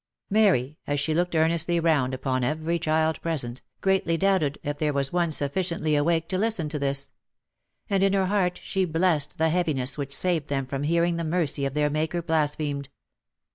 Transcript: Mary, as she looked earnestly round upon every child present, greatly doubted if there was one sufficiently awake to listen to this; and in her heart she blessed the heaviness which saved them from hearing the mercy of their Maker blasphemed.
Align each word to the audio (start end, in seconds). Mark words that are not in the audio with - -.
Mary, 0.31 0.79
as 0.87 0.99
she 0.99 1.13
looked 1.13 1.35
earnestly 1.35 1.79
round 1.79 2.11
upon 2.11 2.43
every 2.43 2.79
child 2.79 3.21
present, 3.21 3.61
greatly 3.81 4.17
doubted 4.17 4.57
if 4.63 4.79
there 4.79 4.91
was 4.91 5.13
one 5.13 5.29
sufficiently 5.29 5.95
awake 5.95 6.27
to 6.27 6.39
listen 6.39 6.67
to 6.67 6.79
this; 6.79 7.11
and 7.87 8.01
in 8.01 8.13
her 8.13 8.25
heart 8.25 8.59
she 8.63 8.83
blessed 8.83 9.37
the 9.37 9.49
heaviness 9.49 9.99
which 9.99 10.15
saved 10.17 10.47
them 10.47 10.65
from 10.65 10.81
hearing 10.81 11.17
the 11.17 11.23
mercy 11.23 11.65
of 11.67 11.75
their 11.75 11.91
Maker 11.91 12.23
blasphemed. 12.23 12.89